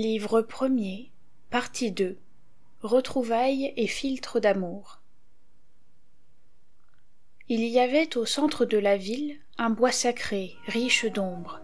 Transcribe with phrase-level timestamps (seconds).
[0.00, 1.10] Livre premier,
[1.50, 2.20] partie 2
[2.82, 5.00] Retrouvailles et filtres d'amour.
[7.48, 11.60] Il y avait au centre de la ville un bois sacré, riche d'ombre,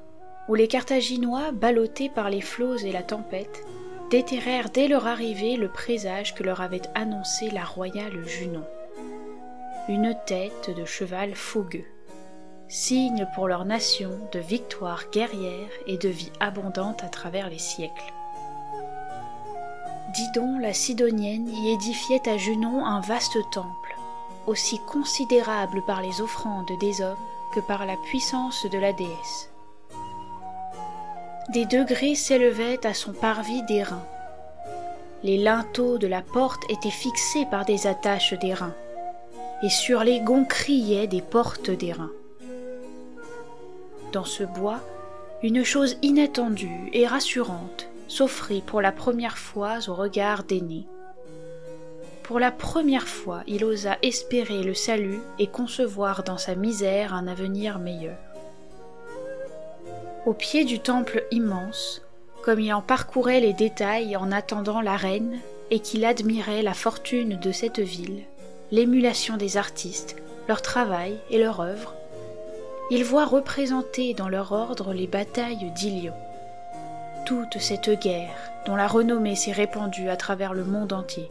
[0.49, 3.63] où les Carthaginois, ballottés par les flots et la tempête,
[4.11, 8.67] déterrèrent dès leur arrivée le présage que leur avait annoncé la royale Junon.
[9.89, 11.87] Une tête de cheval fougueux,
[12.67, 18.13] signe pour leur nation de victoire guerrière et de vie abondante à travers les siècles.
[20.15, 23.97] Didon la Sidonienne y édifiait à Junon un vaste temple,
[24.47, 27.17] aussi considérable par les offrandes des hommes
[27.53, 29.51] que par la puissance de la déesse.
[31.49, 34.05] Des degrés s'élevaient à son parvis d'airain.
[35.25, 38.75] Les linteaux de la porte étaient fixés par des attaches d'airain,
[39.65, 42.13] et sur les gonds criaient des portes d'airain.
[44.13, 44.79] Dans ce bois,
[45.43, 50.87] une chose inattendue et rassurante s'offrit pour la première fois au regard d'aîné.
[52.23, 57.27] Pour la première fois, il osa espérer le salut et concevoir dans sa misère un
[57.29, 58.17] avenir meilleur.
[60.25, 62.01] Au pied du temple immense,
[62.43, 65.39] comme il en parcourait les détails en attendant la reine
[65.71, 68.23] et qu'il admirait la fortune de cette ville,
[68.71, 70.17] l'émulation des artistes,
[70.49, 71.95] leur travail et leur œuvre,
[72.91, 76.13] il voit représenter dans leur ordre les batailles d'Ilio
[77.25, 78.37] toute cette guerre
[78.67, 81.29] dont la renommée s'est répandue à travers le monde entier.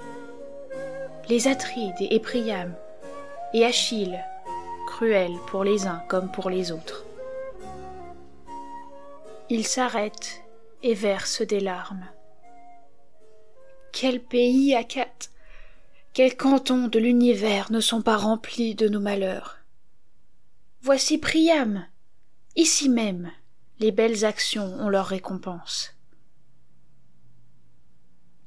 [1.30, 2.74] Les Atrides et Priam,
[3.54, 4.20] et Achille,
[4.88, 7.06] cruels pour les uns comme pour les autres.
[9.50, 10.42] Il s'arrête
[10.82, 12.08] et verse des larmes.
[13.92, 15.30] Quel pays, Achates?
[16.14, 19.60] Quels cantons de l'univers ne sont pas remplis de nos malheurs?
[20.82, 21.86] Voici Priam,
[22.56, 23.32] ici même,
[23.84, 25.94] les belles actions ont leur récompense.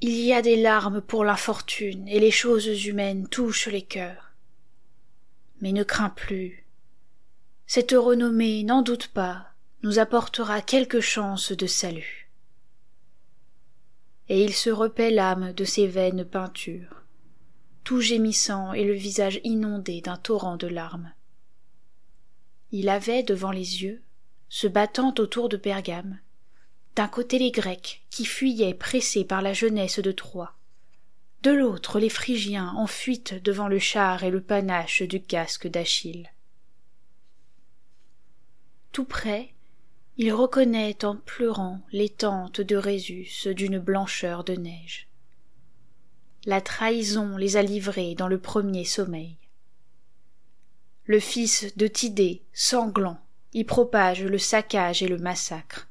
[0.01, 4.33] Il y a des larmes pour l'infortune, et les choses humaines touchent les cœurs.
[5.61, 6.67] Mais ne crains plus.
[7.67, 9.49] Cette renommée, n'en doute pas,
[9.83, 12.31] nous apportera quelque chance de salut.
[14.31, 17.03] Et il se repaît l'âme de ses vaines peintures,
[17.85, 21.13] tout gémissant et le visage inondé d'un torrent de larmes.
[22.73, 24.03] Il avait devant les yeux
[24.49, 26.19] se battant autour de Pergame.
[26.95, 30.55] D'un côté les Grecs, qui fuyaient pressés par la jeunesse de Troie.
[31.43, 36.31] De l'autre les Phrygiens en fuite devant le char et le panache du casque d'Achille.
[38.93, 39.53] Tout près,
[40.17, 45.09] il reconnaît en pleurant les tentes de Rhésus d'une blancheur de neige.
[46.47, 49.37] La trahison les a livrés dans le premier sommeil.
[51.05, 53.21] Le fils de Tidée, sanglant,
[53.57, 55.89] y propage le saccage et le massacre,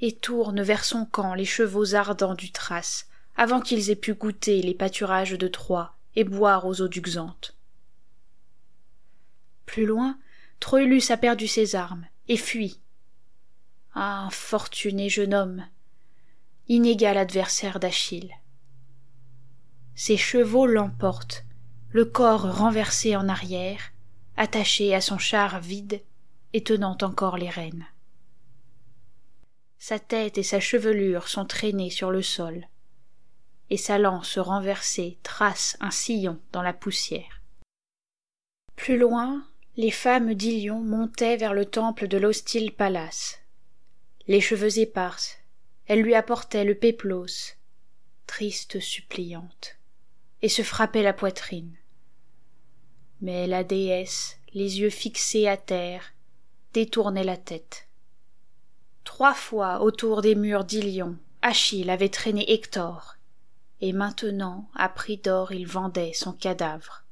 [0.00, 4.62] et tourne vers son camp les chevaux ardents du Thrace, avant qu'ils aient pu goûter
[4.62, 7.58] les pâturages de Troie et boire aux eaux du Xanthe.
[9.66, 10.18] Plus loin,
[10.60, 12.80] Troilus a perdu ses armes et fuit.
[13.94, 14.30] Ah,
[15.08, 15.66] jeune homme,
[16.68, 18.34] inégal adversaire d'Achille.
[19.94, 21.44] Ses chevaux l'emportent,
[21.90, 23.92] le corps renversé en arrière,
[24.38, 26.00] attaché à son char vide
[26.54, 27.86] et tenant encore les rênes.
[29.78, 32.68] Sa tête et sa chevelure sont traînées sur le sol,
[33.70, 37.42] et sa lance renversée trace un sillon dans la poussière.
[38.76, 39.44] Plus loin,
[39.76, 43.40] les femmes d'Ilion montaient vers le temple de l'hostile Pallas.
[44.28, 45.36] Les cheveux éparses,
[45.86, 47.56] elles lui apportaient le péplos,
[48.28, 49.76] triste suppliante,
[50.40, 51.76] et se frappaient la poitrine.
[53.20, 56.13] mais la déesse, les yeux fixés à terre,
[56.74, 57.88] détournait la tête.
[59.04, 63.16] Trois fois autour des murs d'Ilion, Achille avait traîné Hector,
[63.80, 67.04] et maintenant, à prix d'or, il vendait son cadavre.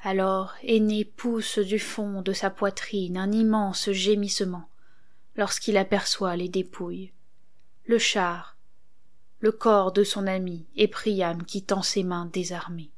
[0.00, 4.68] Alors Aîné pousse du fond de sa poitrine un immense gémissement
[5.34, 7.12] lorsqu'il aperçoit les dépouilles,
[7.86, 8.56] le char,
[9.40, 12.92] le corps de son ami et Priam qui tend ses mains désarmées.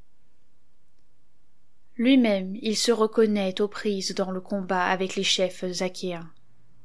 [2.01, 6.31] Lui-même, il se reconnaît aux prises dans le combat avec les chefs achéens,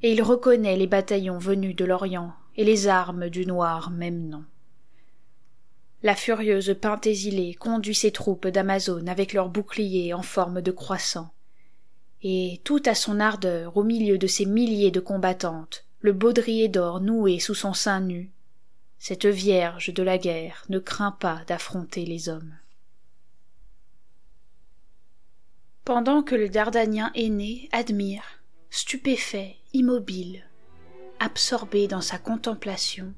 [0.02, 4.44] et il reconnaît les bataillons venus de l'Orient et les armes du noir même nom.
[6.04, 11.32] La furieuse Pentésilée conduit ses troupes d'Amazone avec leurs boucliers en forme de croissant.
[12.22, 17.00] Et tout à son ardeur, au milieu de ces milliers de combattantes, le baudrier d'or
[17.00, 18.34] noué sous son sein nu,
[19.00, 22.58] cette vierge de la guerre ne craint pas d'affronter les hommes.
[25.86, 28.24] Pendant que le Dardanien aîné admire,
[28.72, 30.50] stupéfait, immobile,
[31.20, 33.14] absorbé dans sa contemplation,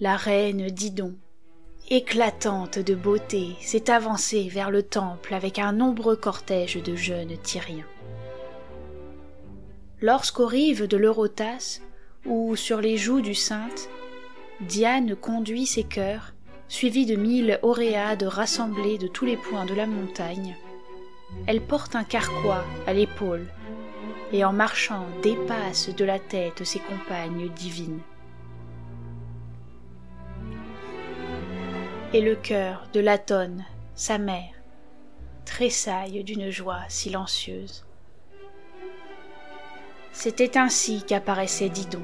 [0.00, 1.14] la reine Didon,
[1.88, 7.86] éclatante de beauté, s'est avancée vers le temple avec un nombreux cortège de jeunes Tyriens.
[10.00, 11.80] Lorsqu'aux rives de l'Eurotas,
[12.24, 13.88] ou sur les joues du Sainte,
[14.62, 16.34] Diane conduit ses chœurs,
[16.66, 20.56] suivis de mille auréades rassemblées de tous les points de la montagne,
[21.46, 23.46] elle porte un carquois à l'épaule,
[24.32, 28.00] et en marchant dépasse de la tête ses compagnes divines.
[32.16, 33.64] et le cœur de Latone,
[33.94, 34.54] sa mère,
[35.44, 37.84] tressaille d'une joie silencieuse.
[40.12, 42.02] C'était ainsi qu'apparaissait Didon,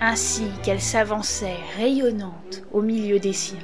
[0.00, 3.58] ainsi qu'elle s'avançait rayonnante au milieu des siens,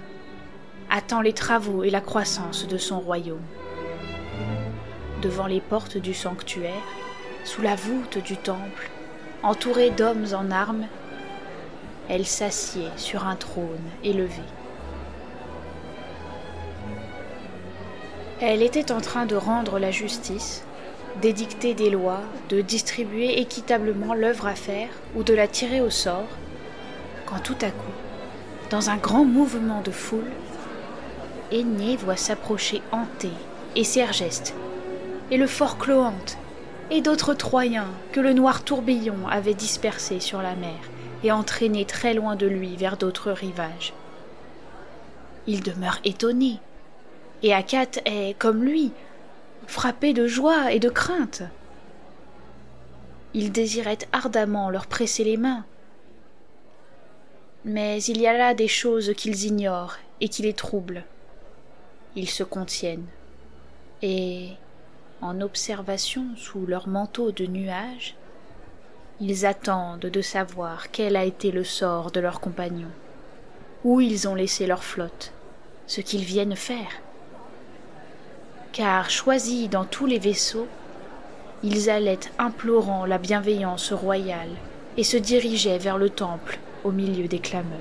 [0.91, 3.45] attend les travaux et la croissance de son royaume.
[5.25, 6.83] Devant les portes du sanctuaire,
[7.45, 8.91] sous la voûte du temple,
[9.43, 10.87] entourée d'hommes en armes,
[12.11, 14.43] elle s'assied sur un trône élevé.
[18.43, 20.63] Elle était en train de rendre la justice,
[21.23, 22.21] d'édicter des lois,
[22.51, 26.29] de distribuer équitablement l'œuvre à faire ou de la tirer au sort,
[27.25, 27.95] quand tout à coup,
[28.69, 30.31] dans un grand mouvement de foule,
[31.51, 33.31] Aîné voit s'approcher Anté
[33.75, 34.55] et Sergeste,
[35.31, 36.39] et le fort Cloante,
[36.91, 40.79] et d'autres Troyens que le noir tourbillon avait dispersés sur la mer
[41.23, 43.95] et entraînés très loin de lui vers d'autres rivages.
[45.47, 46.59] Il demeure étonné
[47.43, 48.93] et Akat est, comme lui,
[49.67, 51.43] frappé de joie et de crainte.
[53.35, 55.65] Il désirait ardemment leur presser les mains.
[57.65, 61.05] Mais il y a là des choses qu'ils ignorent et qui les troublent.
[62.17, 63.07] Ils se contiennent,
[64.03, 64.51] et,
[65.25, 68.15] en observation sous leur manteau de nuages,
[69.21, 72.93] ils attendent de savoir quel a été le sort de leurs compagnons,
[73.83, 75.33] où ils ont laissé leur flotte,
[75.87, 77.01] ce qu'ils viennent faire
[78.75, 80.67] car choisis dans tous les vaisseaux,
[81.63, 84.51] ils allaient implorant la bienveillance royale
[84.97, 87.79] et se dirigeaient vers le temple au milieu des clameurs.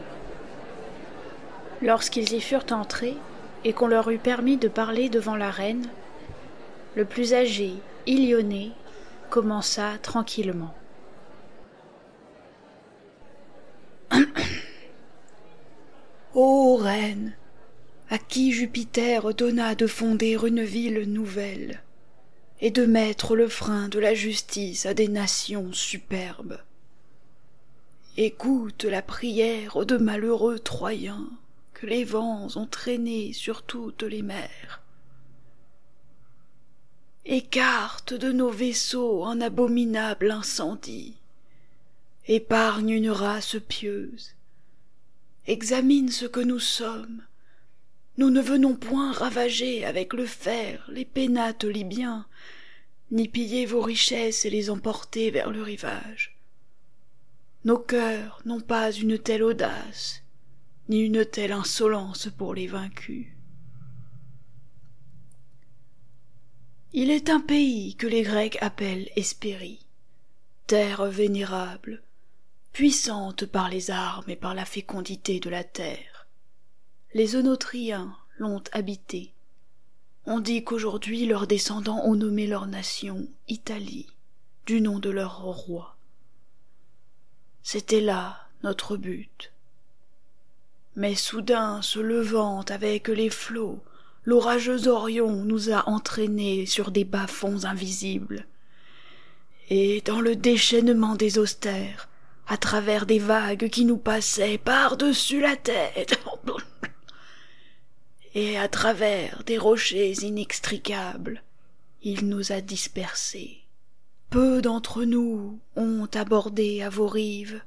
[1.81, 3.17] Lorsqu'ils y furent entrés
[3.65, 5.87] et qu'on leur eut permis de parler devant la reine,
[6.95, 7.73] le plus âgé,
[8.05, 8.71] Ilioné,
[9.29, 10.75] commença tranquillement.
[16.35, 17.33] Ô reine,
[18.09, 21.81] à qui Jupiter donna de fonder une ville nouvelle,
[22.61, 26.59] et de mettre le frein de la justice à des nations superbes.
[28.17, 31.27] Écoute la prière de malheureux Troyens
[31.73, 34.82] que les vents ont traînés sur toutes les mers.
[37.25, 41.15] Écarte de nos vaisseaux un abominable incendie.
[42.27, 44.31] Épargne une race pieuse.
[45.47, 47.23] Examine ce que nous sommes
[48.17, 52.25] nous ne venons point ravager avec le fer les pénates libyens,
[53.09, 56.37] ni piller vos richesses et les emporter vers le rivage.
[57.65, 60.21] Nos cœurs n'ont pas une telle audace,
[60.89, 63.32] ni une telle insolence pour les vaincus.
[66.93, 69.85] Il est un pays que les Grecs appellent Hespérie,
[70.67, 72.01] terre vénérable,
[72.71, 76.13] puissante par les armes et par la fécondité de la terre
[77.13, 79.33] les Onotriens l'ont habité.
[80.25, 84.07] On dit qu'aujourd'hui leurs descendants ont nommé leur nation Italie,
[84.65, 85.95] du nom de leur roi.
[87.61, 89.51] C'était là notre but.
[90.95, 93.83] Mais soudain se levant avec les flots,
[94.25, 98.45] l'orageux Orion nous a entraînés sur des bas-fonds invisibles.
[99.69, 102.09] Et dans le déchaînement des austères,
[102.47, 106.19] à travers des vagues qui nous passaient par-dessus la tête,
[108.35, 111.43] et à travers des rochers inextricables,
[112.01, 113.59] il nous a dispersés.
[114.29, 117.61] Peu d'entre nous ont abordé à vos rives.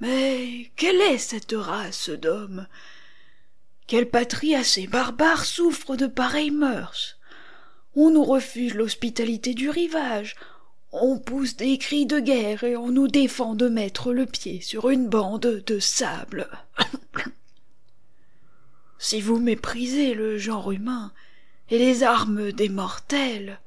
[0.00, 2.66] Mais quelle est cette race d'hommes
[3.88, 7.16] quelle patrie assez barbare souffre de pareilles mœurs
[7.96, 10.36] On nous refuse l'hospitalité du rivage,
[10.92, 14.90] on pousse des cris de guerre et on nous défend de mettre le pied sur
[14.90, 16.48] une bande de sable.
[18.98, 21.10] si vous méprisez le genre humain
[21.70, 23.58] et les armes des mortels,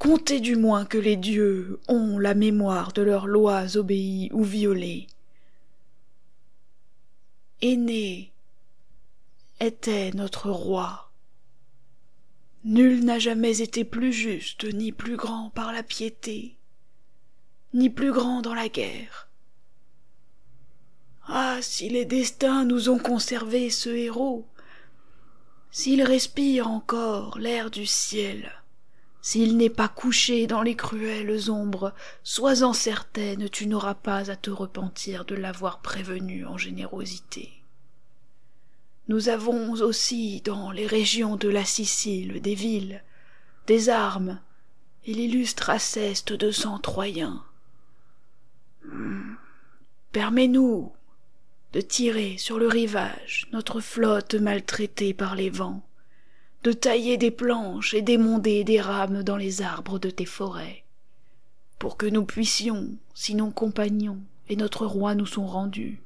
[0.00, 5.06] comptez du moins que les dieux ont la mémoire de leurs lois obéies ou violées.
[9.60, 11.10] Était notre roi.
[12.64, 16.56] Nul n'a jamais été plus juste ni plus grand par la piété,
[17.72, 19.28] ni plus grand dans la guerre.
[21.26, 24.46] Ah, si les destins nous ont conservé ce héros,
[25.70, 28.50] s'il respire encore l'air du ciel,
[29.20, 34.50] s'il n'est pas couché dans les cruelles ombres, sois-en certaine tu n'auras pas à te
[34.50, 37.57] repentir de l'avoir prévenu en générosité.
[39.08, 43.02] Nous avons aussi dans les régions de la Sicile des villes,
[43.66, 44.38] des armes
[45.06, 47.42] et l'illustre Aceste de sang troyen.
[48.84, 49.34] Hmm.
[50.12, 50.92] Permets-nous
[51.72, 55.82] de tirer sur le rivage notre flotte maltraitée par les vents,
[56.62, 60.84] de tailler des planches et d'émonder des rames dans les arbres de tes forêts,
[61.78, 66.02] pour que nous puissions, si nos compagnons et notre roi nous sont rendus,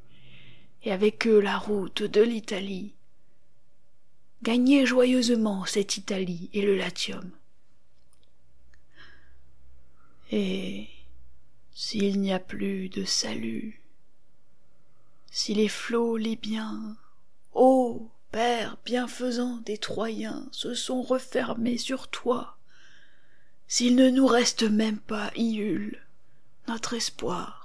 [0.84, 2.92] et avec eux la route de l'Italie.
[4.42, 7.30] Gagner joyeusement cette Italie et le Latium.
[10.30, 10.88] Et
[11.74, 13.80] s'il n'y a plus de salut,
[15.30, 16.96] si les flots libyens,
[17.54, 22.56] ô Père bienfaisant des Troyens, se sont refermés sur toi,
[23.68, 26.02] s'il ne nous reste même pas Iule,
[26.66, 27.61] notre espoir,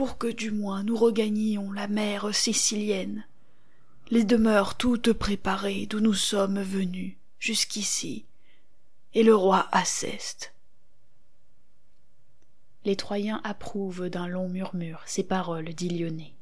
[0.00, 3.26] pour que du moins nous regagnions la mer sicilienne,
[4.10, 8.24] les demeures toutes préparées d'où nous sommes venus jusqu'ici,
[9.12, 10.54] et le roi Aceste.
[12.86, 16.34] Les Troyens approuvent d'un long murmure ces paroles d'Ilionée.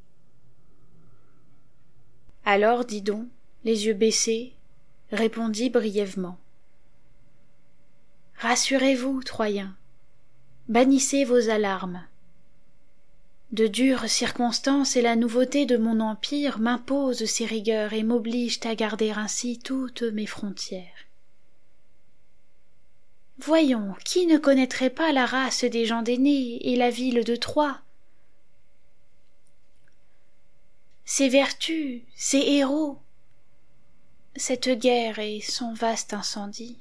[2.45, 3.27] Alors Didon,
[3.65, 4.53] les yeux baissés,
[5.11, 6.37] répondit brièvement.
[8.37, 9.75] Rassurez-vous, Troyens,
[10.69, 12.05] bannissez vos alarmes,
[13.51, 18.75] de dures circonstances et la nouveauté de mon empire m'imposent ces rigueurs et m'obligent à
[18.75, 21.07] garder ainsi toutes mes frontières.
[23.39, 27.79] Voyons, qui ne connaîtrait pas la race des gens d'aînés et la ville de Troie?
[31.05, 32.99] Ses vertus, ses héros,
[34.35, 36.77] cette guerre et son vaste incendie.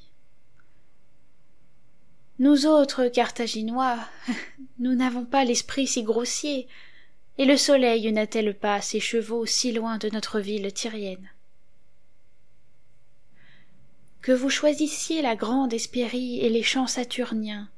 [2.38, 3.98] Nous autres Carthaginois,
[4.78, 6.68] nous n'avons pas l'esprit si grossier,
[7.36, 11.30] et le soleil n'a-t-elle pas ses chevaux si loin de notre ville tyrienne?
[14.20, 17.68] Que vous choisissiez la grande Hespérie et les champs saturniens,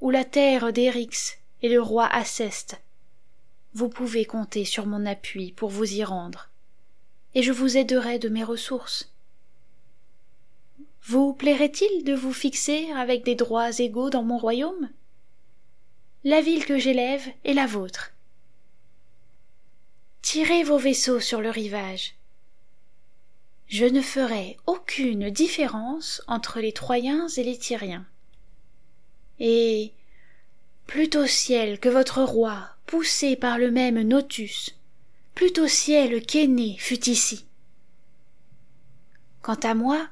[0.00, 2.80] ou la terre d'Eryx et le roi Aceste,
[3.72, 6.48] vous pouvez compter sur mon appui pour vous y rendre,
[7.34, 9.09] et je vous aiderai de mes ressources.
[11.02, 14.90] Vous plairait-il de vous fixer avec des droits égaux dans mon royaume?
[16.24, 18.12] La ville que j'élève est la vôtre.
[20.22, 22.14] Tirez vos vaisseaux sur le rivage.
[23.68, 28.04] Je ne ferai aucune différence entre les Troyens et les Tyriens.
[29.38, 29.92] Et
[30.86, 34.74] plût au ciel que votre roi, poussé par le même Notus,
[35.34, 37.46] plût au ciel qu'Aîné fût ici.
[39.40, 40.08] Quant à moi,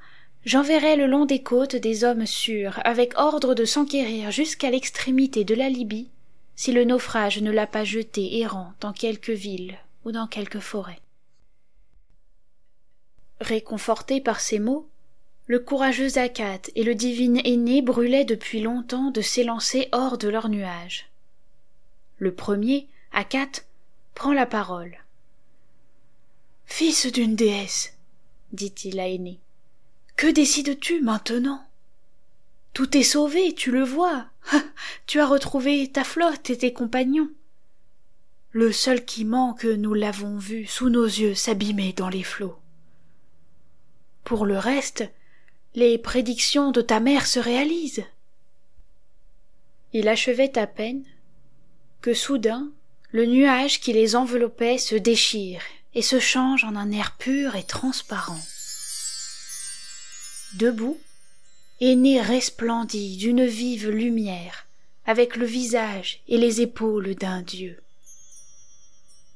[0.49, 5.55] j'enverrai le long des côtes des hommes sûrs, avec ordre de s'enquérir jusqu'à l'extrémité de
[5.55, 6.09] la Libye,
[6.57, 9.76] si le naufrage ne l'a pas jeté errant dans quelque ville
[10.07, 11.00] ou dans quelque forêt.
[13.43, 14.88] Réconforté par ces mots,
[15.49, 20.49] le courageux Acate et le divin aîné brûlaient depuis longtemps de s'élancer hors de leur
[20.49, 21.11] nuage.
[22.17, 23.67] Le premier, Acate,
[24.14, 24.97] prend la parole.
[26.64, 27.93] Fils d'une déesse,
[28.52, 29.40] dit-il à Aîné,
[30.19, 31.65] que décides-tu maintenant?
[32.73, 34.27] Tout est sauvé, tu le vois.
[35.07, 37.31] tu as retrouvé ta flotte et tes compagnons.
[38.51, 42.59] Le seul qui manque, nous l'avons vu sous nos yeux s'abîmer dans les flots.
[44.25, 45.09] Pour le reste,
[45.77, 48.05] les prédictions de ta mère se réalisent.
[49.93, 51.05] Il achevait à peine
[52.01, 52.73] que soudain
[53.13, 55.63] le nuage qui les enveloppait se déchire
[55.95, 58.41] et se change en un air pur et transparent.
[60.55, 60.99] Debout,
[61.81, 64.67] Aîné resplendit d'une vive lumière,
[65.05, 67.83] avec le visage et les épaules d'un dieu.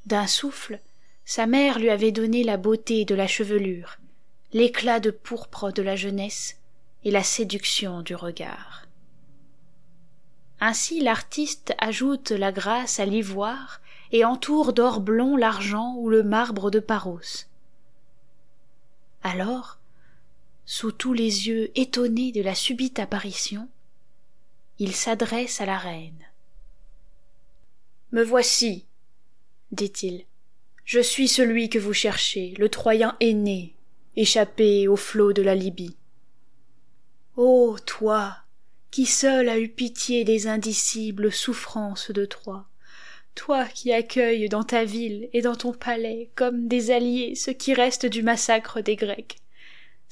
[0.06, 0.80] D'un souffle,
[1.26, 3.98] sa mère lui avait donné la beauté de la chevelure,
[4.54, 6.56] l'éclat de pourpre de la jeunesse
[7.04, 8.86] et la séduction du regard.
[10.60, 16.70] Ainsi l'artiste ajoute la grâce à l'ivoire et entoure d'or blond l'argent ou le marbre
[16.70, 17.46] de Paros.
[19.22, 19.78] Alors,
[20.64, 23.68] sous tous les yeux étonnés de la subite apparition,
[24.78, 26.24] il s'adresse à la reine.
[28.12, 28.84] Me voici,
[29.70, 30.24] dit-il.
[30.84, 33.74] Je suis celui que vous cherchez, le Troyen aîné,
[34.16, 35.96] échappé aux flots de la Libye.
[37.36, 38.36] Ô toi,
[38.90, 42.66] qui seul as eu pitié des indicibles souffrances de Troie,
[43.34, 47.72] toi qui accueilles dans ta ville et dans ton palais comme des alliés ce qui
[47.72, 49.38] reste du massacre des Grecs,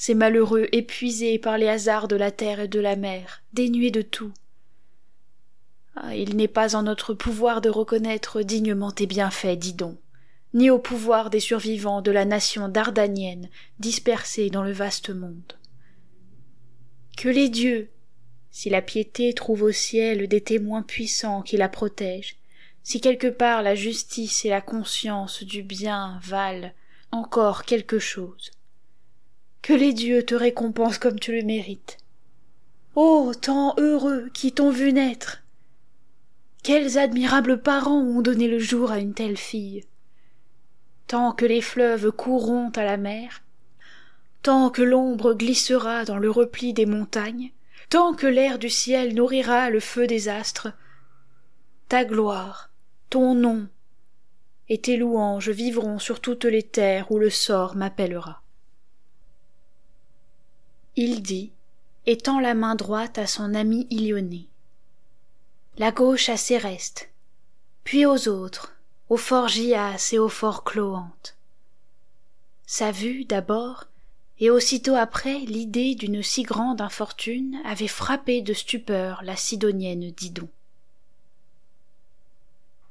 [0.00, 4.00] ces malheureux épuisés par les hasards de la terre et de la mer, dénués de
[4.00, 4.33] tout.
[5.95, 9.99] Ah, il n'est pas en notre pouvoir de reconnaître dignement tes bienfaits, dis donc,
[10.54, 15.59] ni au pouvoir des survivants de la nation dardanienne dispersée dans le vaste monde.
[17.19, 17.90] Que les dieux,
[18.50, 22.38] si la piété trouve au ciel des témoins puissants qui la protègent,
[22.83, 26.71] si quelque part la justice et la conscience du bien valent
[27.12, 28.50] encore quelque chose,
[29.62, 31.99] que les dieux te récompensent comme tu le mérites.
[32.95, 35.43] Ô temps heureux qui t'ont vu naître.
[36.62, 39.85] Quels admirables parents ont donné le jour à une telle fille.
[41.07, 43.43] Tant que les fleuves courront à la mer,
[44.43, 47.52] tant que l'ombre glissera dans le repli des montagnes,
[47.89, 50.73] tant que l'air du ciel nourrira le feu des astres,
[51.89, 52.71] ta gloire,
[53.08, 53.69] ton nom
[54.69, 58.43] et tes louanges vivront sur toutes les terres où le sort m'appellera
[61.02, 61.50] il dit,
[62.04, 64.47] et tend la main droite à son ami Ilioné.
[65.78, 67.08] La gauche à Céreste,
[67.84, 68.75] puis aux autres,
[69.08, 71.36] au fort Gias et au fort Cloante.
[72.67, 73.86] Sa vue, d'abord,
[74.41, 80.50] et aussitôt après l'idée d'une si grande infortune avait frappé de stupeur la sidonienne Didon.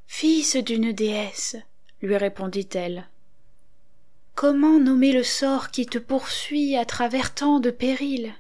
[0.07, 1.57] Fils d'une déesse,
[2.01, 3.07] lui répondit-elle,
[4.41, 8.33] Comment nommer le sort qui te poursuit à travers tant de périls?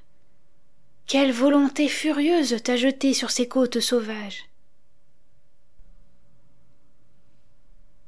[1.07, 4.45] Quelle volonté furieuse t'a jeté sur ces côtes sauvages?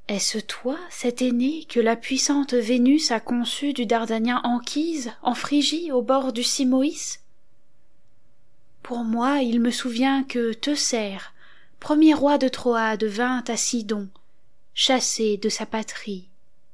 [0.07, 5.91] Est-ce toi, cet aîné, que la puissante Vénus a conçu du Dardanien Anchise, en Phrygie,
[5.91, 7.19] au bord du Simoïs?
[8.83, 11.17] Pour moi, il me souvient que Teucer,
[11.81, 14.07] premier roi de Troade, vint à Sidon,
[14.73, 16.30] chassé de sa patrie,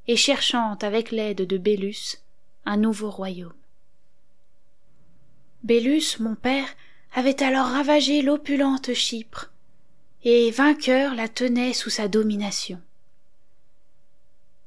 [0.07, 2.19] et cherchant avec l'aide de Bélus
[2.65, 3.53] un nouveau royaume.
[5.63, 6.67] Bélus, mon père,
[7.13, 9.51] avait alors ravagé l'opulente Chypre,
[10.23, 12.81] et vainqueur la tenait sous sa domination.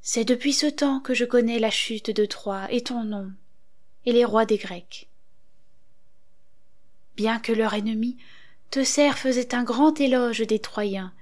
[0.02, 3.30] C'est depuis ce temps que je connais la chute de Troie et ton nom,
[4.06, 5.08] et les rois des Grecs.
[7.16, 8.16] Bien que leur ennemi,
[8.70, 11.12] Teucer faisait un grand éloge des Troyens,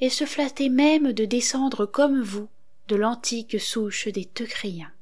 [0.00, 2.48] et se flattait même de descendre comme vous
[2.88, 4.92] de l'antique souche des Teucriens.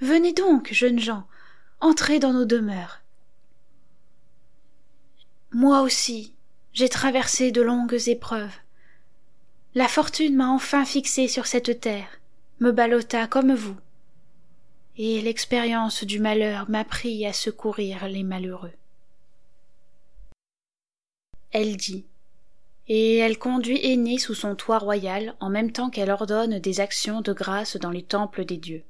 [0.00, 1.26] Venez donc, jeunes gens,
[1.80, 3.00] entrez dans nos demeures.
[5.50, 6.34] Moi aussi,
[6.72, 8.54] j'ai traversé de longues épreuves.
[9.74, 12.20] La fortune m'a enfin fixé sur cette terre,
[12.60, 13.76] me ballotta comme vous,
[14.96, 18.72] et l'expérience du malheur m'apprit à secourir les malheureux.
[21.50, 22.04] Elle dit
[22.88, 27.20] et elle conduit Aînée sous son toit royal en même temps qu'elle ordonne des actions
[27.20, 28.84] de grâce dans les temples des dieux.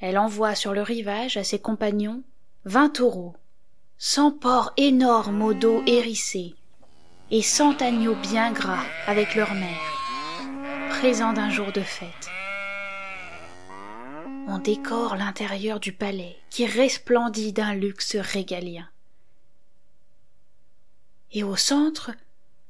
[0.00, 2.22] Elle envoie sur le rivage à ses compagnons
[2.64, 3.36] vingt taureaux,
[3.98, 6.54] cent porcs énormes au dos hérissé,
[7.30, 12.30] et cent agneaux bien gras avec leur mère, présents d'un jour de fête.
[14.46, 18.86] On décore l'intérieur du palais qui resplendit d'un luxe régalien
[21.34, 22.12] et au centre,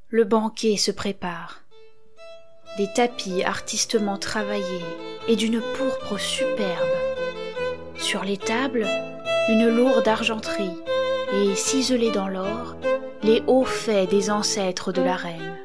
[0.08, 1.60] le banquet se prépare.
[2.78, 4.84] Des tapis artistement travaillés
[5.28, 6.88] et d'une pourpre superbe.
[7.96, 8.86] Sur les tables,
[9.48, 10.76] une lourde argenterie
[11.32, 12.76] et ciselée dans l'or,
[13.22, 15.56] les hauts faits des ancêtres de la reine.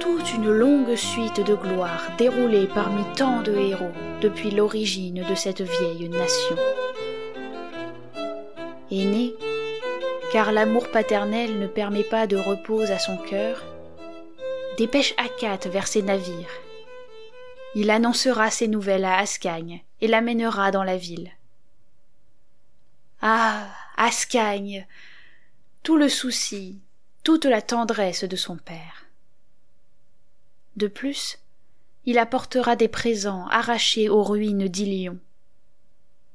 [0.00, 5.62] Toute une longue suite de gloires déroulée parmi tant de héros depuis l'origine de cette
[5.62, 6.56] vieille nation.
[10.32, 13.64] Car l'amour paternel ne permet pas de repos à son cœur,
[14.76, 16.50] dépêche Akat vers ses navires.
[17.74, 21.30] Il annoncera ses nouvelles à Ascagne et l'amènera dans la ville.
[23.22, 24.86] Ah, Ascagne,
[25.82, 26.78] tout le souci,
[27.24, 29.06] toute la tendresse de son père.
[30.76, 31.38] De plus,
[32.04, 35.18] il apportera des présents arrachés aux ruines d'Ilion,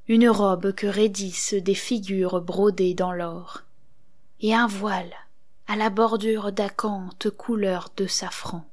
[0.07, 3.63] une robe que raidissent des figures brodées dans l'or,
[4.43, 5.13] et un voile
[5.67, 8.65] à la bordure d'acanthe couleur de safran.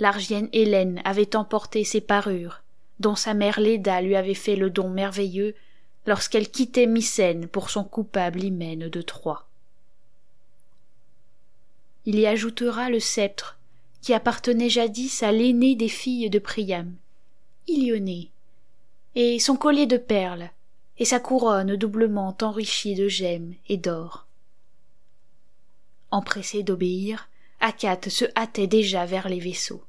[0.00, 2.60] L'argienne Hélène avait emporté ses parures,
[2.98, 5.54] dont sa mère Léda lui avait fait le don merveilleux
[6.06, 9.46] lorsqu'elle quittait Mycène pour son coupable hymen de Troie.
[12.04, 13.56] Il y ajoutera le sceptre
[14.02, 16.92] qui appartenait jadis à l'aînée des filles de Priam,
[17.68, 18.30] Ilionée,
[19.14, 20.50] et son collier de perles,
[20.98, 24.26] et sa couronne doublement enrichie de gemmes et d'or.
[26.10, 27.28] Empressé d'obéir,
[27.60, 29.82] Achates se hâtait déjà vers les vaisseaux.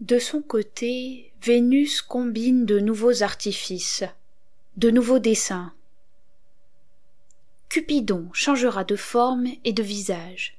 [0.00, 4.02] De son côté, Vénus combine de nouveaux artifices,
[4.76, 5.72] de nouveaux dessins.
[7.68, 10.58] Cupidon changera de forme et de visage,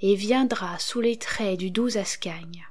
[0.00, 2.68] et viendra sous les traits du doux Ascagne.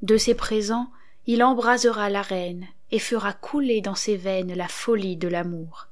[0.00, 0.90] De ses présents,
[1.32, 5.86] il embrasera la reine et fera couler dans ses veines la folie de l'amour.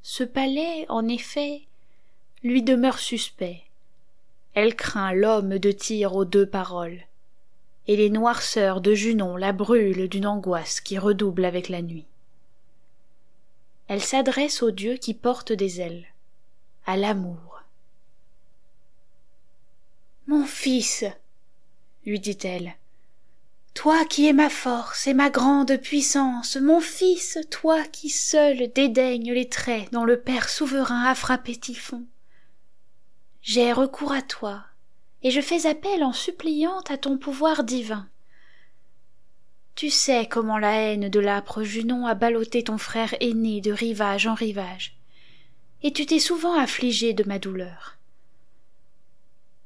[0.00, 1.62] Ce palais, en effet,
[2.44, 3.64] lui demeure suspect.
[4.54, 7.00] Elle craint l'homme de tir aux deux paroles,
[7.88, 12.06] et les noirceurs de Junon la brûlent d'une angoisse qui redouble avec la nuit.
[13.88, 16.06] Elle s'adresse au Dieu qui porte des ailes,
[16.86, 17.64] à l'amour.
[20.28, 21.04] Mon fils,
[22.06, 22.76] lui dit-elle,
[23.74, 29.32] toi qui es ma force et ma grande puissance, mon fils, toi qui seul dédaignes
[29.32, 32.04] les traits dont le Père souverain a frappé Typhon.
[33.42, 34.64] J'ai recours à toi,
[35.22, 38.08] et je fais appel en suppliant à ton pouvoir divin.
[39.74, 44.28] Tu sais comment la haine de l'âpre Junon a ballotté ton frère aîné de rivage
[44.28, 44.96] en rivage,
[45.82, 47.98] et tu t'es souvent affligé de ma douleur.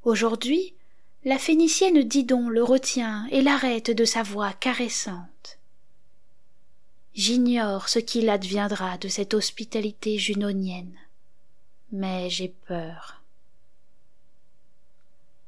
[0.03, 0.75] Aujourd'hui,
[1.25, 5.59] la phénicienne Didon le retient et l'arrête de sa voix caressante.
[7.15, 10.97] J'ignore ce qu'il adviendra de cette hospitalité junonienne,
[11.91, 13.21] mais j'ai peur.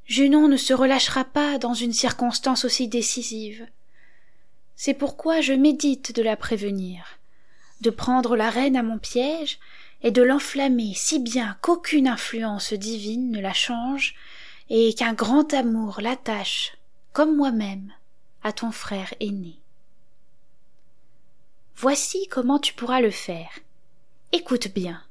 [0.06, 3.64] Junon ne se relâchera pas dans une circonstance aussi décisive.
[4.74, 7.20] C'est pourquoi je médite de la prévenir,
[7.80, 9.60] de prendre la reine à mon piège
[10.02, 14.16] et de l'enflammer si bien qu'aucune influence divine ne la change
[14.70, 16.76] et qu'un grand amour l'attache,
[17.12, 17.92] comme moi-même,
[18.42, 19.60] à ton frère aîné.
[21.76, 23.50] Voici comment tu pourras le faire.
[24.32, 25.02] Écoute bien.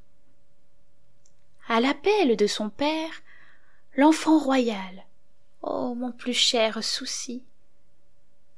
[1.67, 3.21] À l'appel de son père,
[3.95, 5.05] l'enfant royal,
[5.61, 7.43] oh mon plus cher souci,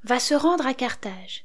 [0.04, 1.44] va se rendre à Carthage.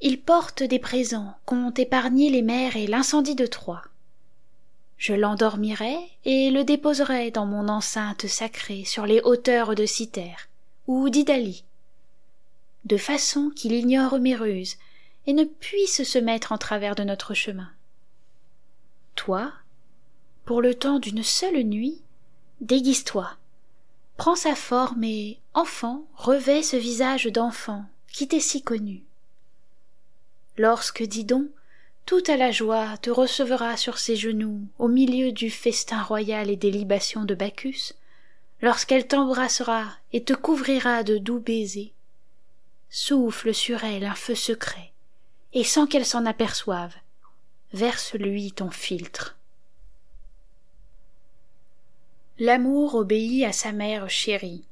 [0.00, 3.82] Il porte des présents qu'ont épargné les mers et l'incendie de Troie.
[4.98, 10.48] Je l'endormirai et le déposerai dans mon enceinte sacrée sur les hauteurs de Cythère
[10.88, 11.64] ou d'Idalie,
[12.84, 14.76] de façon qu'il ignore mes ruses
[15.26, 17.70] et ne puisse se mettre en travers de notre chemin.
[19.14, 19.52] Toi,
[20.44, 22.02] pour le temps d'une seule nuit,
[22.60, 23.30] déguise-toi.
[24.16, 29.04] Prends sa forme et, enfant, revêt ce visage d'enfant qui t'est si connu.
[30.56, 31.24] Lorsque, dis
[32.08, 36.50] donc, tout à la joie te recevra sur ses genoux au milieu du festin royal
[36.50, 37.92] et des libations de Bacchus,
[38.60, 41.92] lorsqu'elle t'embrassera et te couvrira de doux baisers,
[42.90, 44.92] souffle sur elle un feu secret,
[45.52, 46.94] et sans qu'elle s'en aperçoive,
[47.72, 49.36] verse-lui ton philtre.
[52.38, 54.64] L'amour obéit à sa mère chérie.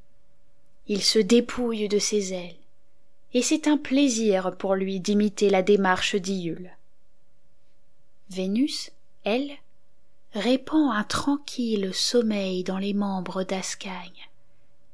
[0.87, 2.55] Il se dépouille de ses ailes,
[3.33, 6.76] et c'est un plaisir pour lui d'imiter la démarche d'Iule.
[8.29, 8.91] Vénus,
[9.23, 9.51] elle,
[10.33, 14.29] répand un tranquille sommeil dans les membres d'Ascagne,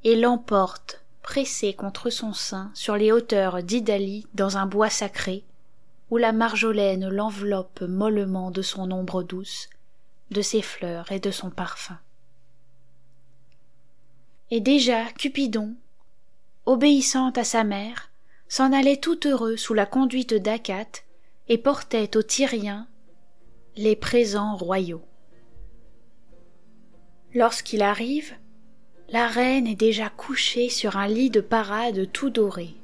[0.04, 5.42] et l'emporte, pressée contre son sein, sur les hauteurs d'Idalie dans un bois sacré,
[6.10, 9.68] où la marjolaine l'enveloppe mollement de son ombre douce,
[10.30, 11.98] de ses fleurs et de son parfum.
[14.50, 15.74] Et déjà Cupidon,
[16.66, 18.10] obéissant à sa mère,
[18.48, 21.04] s'en allait tout heureux sous la conduite d'Acate
[21.48, 22.86] et portait aux Tyriens
[23.76, 25.02] les présents royaux.
[27.34, 28.32] Lorsqu'il arrive,
[29.08, 32.76] la reine est déjà couchée sur un lit de parade tout doré,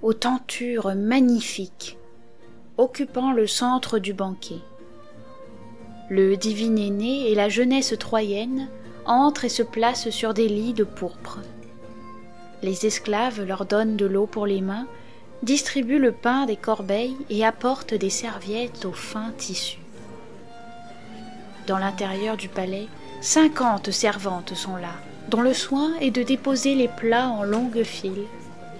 [0.00, 1.98] aux tentures magnifiques,
[2.78, 4.60] occupant le centre du banquet.
[6.08, 8.70] Le divin aîné et la jeunesse troyenne
[9.04, 11.40] entrent et se placent sur des lits de pourpre.
[12.62, 14.86] Les esclaves leur donnent de l'eau pour les mains,
[15.42, 19.78] distribuent le pain des corbeilles et apportent des serviettes aux fins tissus.
[21.68, 22.88] Dans l'intérieur du palais,
[23.20, 24.94] cinquante servantes sont là,
[25.28, 28.24] dont le soin est de déposer les plats en longues files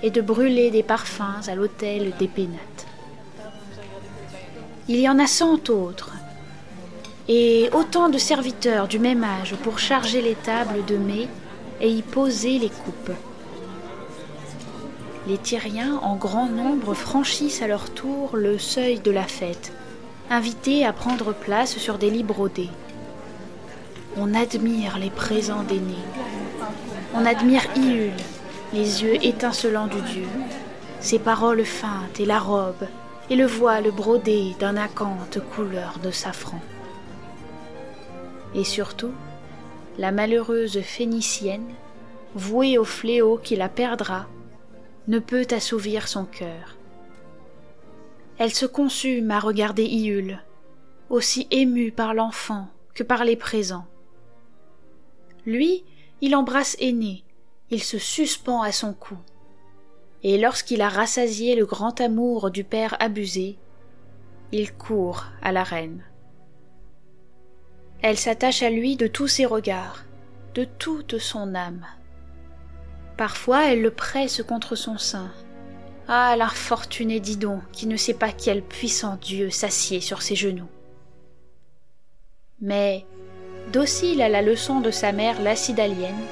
[0.03, 2.87] et de brûler des parfums à l'autel des pénates.
[4.89, 6.13] Il y en a cent autres,
[7.29, 11.29] et autant de serviteurs du même âge pour charger les tables de mets
[11.83, 13.13] et y poser les coupes.
[15.27, 19.75] Les Tyriens en grand nombre franchissent à leur tour le seuil de la fête,
[20.31, 22.71] invités à prendre place sur des lits brodés.
[24.17, 26.05] On admire les présents d'aînés.
[27.15, 28.13] On admire Iule,
[28.73, 30.27] les yeux étincelants du dieu,
[31.01, 32.87] ses paroles feintes et la robe,
[33.31, 36.61] et le voile brodé d'un acanthe couleur de safran.
[38.55, 39.13] Et surtout,
[39.99, 41.69] la malheureuse Phénicienne,
[42.35, 44.27] vouée au fléau qui la perdra,
[45.07, 46.78] ne peut assouvir son cœur.
[48.39, 50.41] Elle se consume à regarder Iule,
[51.11, 53.87] aussi émue par l'enfant que par les présents.
[55.45, 55.85] Lui,
[56.21, 57.25] il embrasse Aîné,
[57.71, 59.17] il se suspend à son cou.
[60.23, 63.59] Et lorsqu'il a rassasié le grand amour du père abusé,
[64.53, 66.05] il court à la reine.
[68.03, 70.05] Elle s'attache à lui de tous ses regards,
[70.55, 71.85] de toute son âme.
[73.17, 75.33] Parfois elle le presse contre son sein.
[76.11, 80.69] Ah, l'infortuné Didon, qui ne sait pas quel puissant Dieu s'assied sur ses genoux.
[82.63, 83.05] Mais
[83.73, 86.25] Docile à la leçon de sa mère lacidalienne,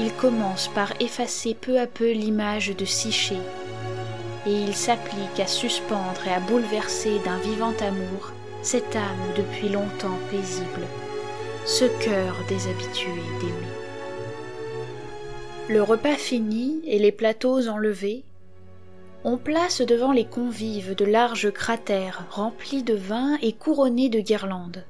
[0.00, 3.36] il commence par effacer peu à peu l'image de Psyché,
[4.46, 10.18] et il s'applique à suspendre et à bouleverser d'un vivant amour cette âme depuis longtemps
[10.28, 10.86] paisible,
[11.64, 13.76] ce cœur déshabitué d'aimer.
[15.68, 18.24] Le repas fini et les plateaux enlevés,
[19.26, 24.84] on place devant les convives de larges cratères remplis de vin et couronnés de guirlandes.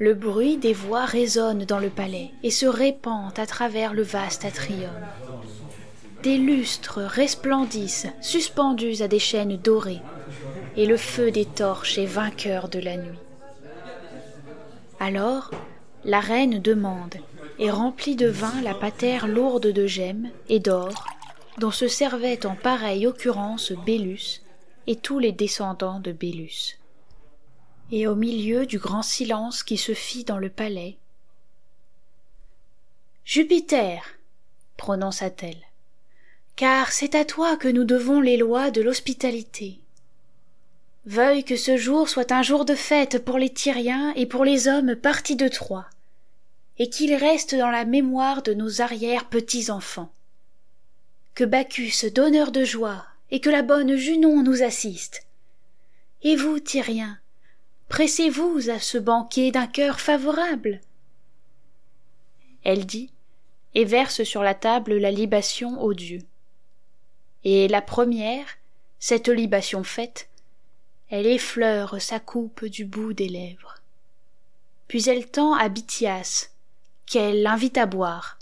[0.00, 4.44] Le bruit des voix résonne dans le palais et se répand à travers le vaste
[4.44, 4.90] atrium.
[6.24, 10.02] Des lustres resplendissent, suspendus à des chaînes dorées,
[10.76, 13.20] et le feu des torches est vainqueur de la nuit.
[14.98, 15.52] Alors,
[16.04, 17.14] la reine demande
[17.60, 21.06] et remplit de vin la patère lourde de gemmes et d'or,
[21.58, 24.42] dont se servait en pareille occurrence Bélus
[24.86, 26.78] et tous les descendants de Bélus
[27.92, 30.96] et au milieu du grand silence qui se fit dans le palais.
[33.24, 34.02] Jupiter,
[34.78, 35.60] prononça-t-elle,
[36.56, 39.78] car c'est à toi que nous devons les lois de l'hospitalité.
[41.04, 44.68] Veuille que ce jour soit un jour de fête pour les Tyriens et pour les
[44.68, 45.86] hommes partis de Troie,
[46.78, 50.10] et qu'il reste dans la mémoire de nos arrière petits enfants.
[51.34, 55.26] Que Bacchus, donneur de joie, et que la bonne Junon nous assiste.
[56.22, 57.18] Et vous, Tyriens,
[57.88, 60.80] pressez-vous à ce banquet d'un cœur favorable?
[62.64, 63.10] Elle dit,
[63.74, 66.22] et verse sur la table la libation aux dieux.
[67.44, 68.46] Et la première,
[68.98, 70.28] cette libation faite,
[71.08, 73.76] elle effleure sa coupe du bout des lèvres.
[74.86, 76.50] Puis elle tend à Bithias,
[77.06, 78.38] qu'elle invite à boire.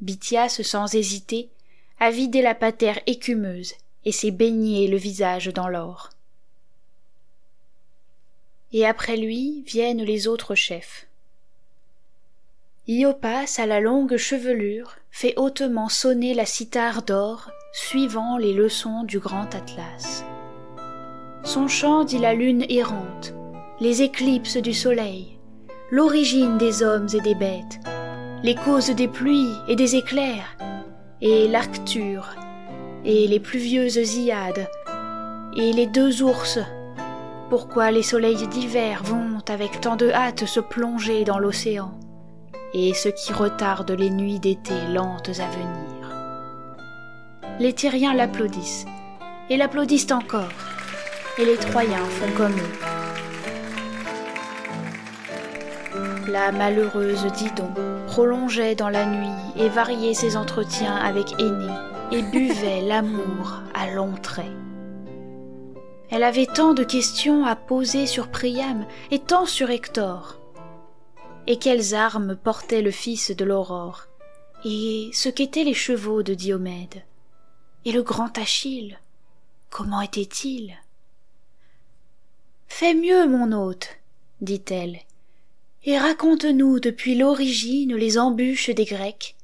[0.00, 1.50] Bithias, sans hésiter,
[2.00, 6.10] a vidé la patère écumeuse et s'est baigné le visage dans l'or
[8.72, 11.06] et après lui viennent les autres chefs.
[12.86, 19.18] Iopas à la longue chevelure fait hautement sonner la cithare d'or, suivant les leçons du
[19.18, 20.24] grand Atlas.
[21.44, 23.34] Son chant dit la lune errante,
[23.80, 25.38] les éclipses du soleil,
[25.90, 27.78] l'origine des hommes et des bêtes,
[28.42, 30.56] les causes des pluies et des éclairs,
[31.20, 32.34] et l'Arcture,
[33.04, 34.68] et les pluvieuses Iades,
[35.56, 36.58] et les deux ours
[37.48, 41.98] pourquoi les soleils d'hiver vont avec tant de hâte se plonger dans l'océan,
[42.74, 46.12] et ce qui retarde les nuits d'été lentes à venir?
[47.58, 48.84] Les Tyriens l'applaudissent,
[49.48, 50.52] et l'applaudissent encore,
[51.38, 52.76] et les Troyens font comme eux.
[56.30, 57.72] La malheureuse Didon
[58.18, 61.72] prolongeait dans la nuit et variait ses entretiens avec Aînée,
[62.10, 64.50] et buvait l'amour à longs traits.
[66.10, 70.40] Elle avait tant de questions à poser sur Priam et tant sur Hector.
[71.46, 74.08] Et quelles armes portait le fils de l'aurore
[74.64, 77.04] Et ce qu'étaient les chevaux de Diomède
[77.84, 78.98] Et le grand Achille
[79.70, 80.76] Comment était-il?
[82.66, 83.90] Fais mieux, mon hôte,
[84.40, 84.98] dit-elle,
[85.84, 89.36] et raconte-nous depuis l'origine les embûches des Grecs,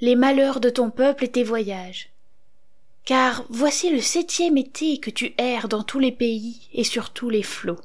[0.00, 2.10] les malheurs de ton peuple et tes voyages.
[3.04, 7.30] Car voici le septième été que tu erres dans tous les pays et sur tous
[7.30, 7.80] les flots.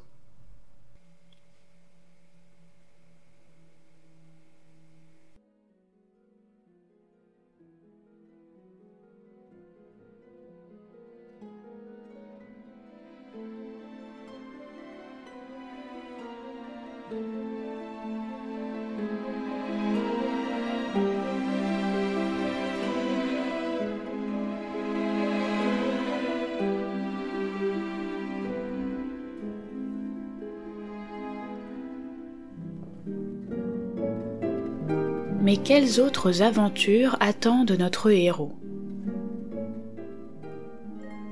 [35.54, 38.50] Mais quelles autres aventures attendent notre héros?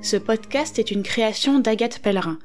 [0.01, 2.39] Ce podcast est une création d'Agathe Pellerin.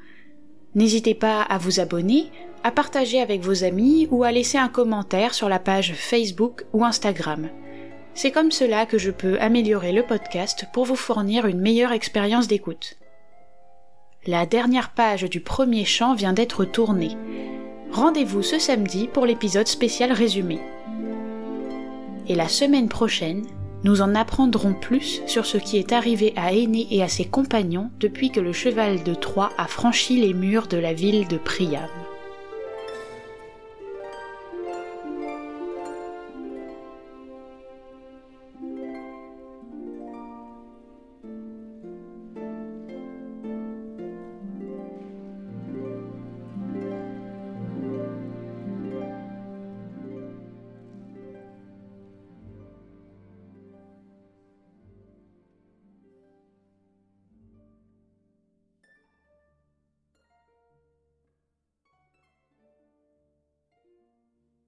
[0.75, 2.31] N'hésitez pas à vous abonner,
[2.65, 6.83] à partager avec vos amis ou à laisser un commentaire sur la page Facebook ou
[6.83, 7.47] Instagram.
[8.13, 12.49] C'est comme cela que je peux améliorer le podcast pour vous fournir une meilleure expérience
[12.49, 12.97] d'écoute.
[14.27, 17.15] La dernière page du premier chant vient d'être tournée.
[17.89, 20.59] Rendez-vous ce samedi pour l'épisode spécial résumé
[22.29, 23.45] et la semaine prochaine,
[23.83, 27.89] nous en apprendrons plus sur ce qui est arrivé à Aîné et à ses compagnons
[27.99, 31.87] depuis que le cheval de Troie a franchi les murs de la ville de Priam.